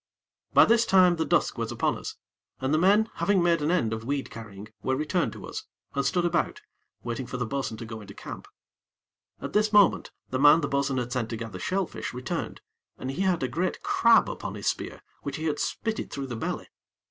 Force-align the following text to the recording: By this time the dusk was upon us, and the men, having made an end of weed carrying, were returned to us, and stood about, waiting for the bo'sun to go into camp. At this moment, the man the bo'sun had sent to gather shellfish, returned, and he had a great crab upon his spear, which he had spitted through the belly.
By 0.55 0.65
this 0.65 0.83
time 0.87 1.17
the 1.17 1.25
dusk 1.25 1.59
was 1.59 1.71
upon 1.71 1.95
us, 1.95 2.15
and 2.59 2.73
the 2.73 2.79
men, 2.79 3.11
having 3.17 3.43
made 3.43 3.61
an 3.61 3.69
end 3.69 3.93
of 3.93 4.03
weed 4.03 4.31
carrying, 4.31 4.67
were 4.81 4.95
returned 4.95 5.31
to 5.33 5.45
us, 5.45 5.65
and 5.93 6.03
stood 6.03 6.25
about, 6.25 6.59
waiting 7.03 7.27
for 7.27 7.37
the 7.37 7.45
bo'sun 7.45 7.77
to 7.77 7.85
go 7.85 8.01
into 8.01 8.15
camp. 8.15 8.47
At 9.39 9.53
this 9.53 9.71
moment, 9.71 10.09
the 10.31 10.39
man 10.39 10.61
the 10.61 10.67
bo'sun 10.67 10.97
had 10.97 11.11
sent 11.13 11.29
to 11.29 11.37
gather 11.37 11.59
shellfish, 11.59 12.15
returned, 12.15 12.61
and 12.97 13.11
he 13.11 13.21
had 13.21 13.43
a 13.43 13.47
great 13.47 13.83
crab 13.83 14.27
upon 14.27 14.55
his 14.55 14.65
spear, 14.65 15.03
which 15.21 15.35
he 15.35 15.43
had 15.45 15.59
spitted 15.59 16.09
through 16.09 16.25
the 16.25 16.35
belly. 16.35 16.67